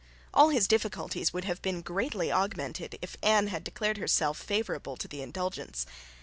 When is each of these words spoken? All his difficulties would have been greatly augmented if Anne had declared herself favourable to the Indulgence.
All 0.33 0.49
his 0.49 0.67
difficulties 0.67 1.31
would 1.31 1.43
have 1.45 1.61
been 1.61 1.83
greatly 1.83 2.31
augmented 2.31 2.97
if 3.03 3.15
Anne 3.21 3.49
had 3.49 3.63
declared 3.63 3.99
herself 3.99 4.39
favourable 4.39 4.97
to 4.97 5.07
the 5.07 5.21
Indulgence. 5.21 5.85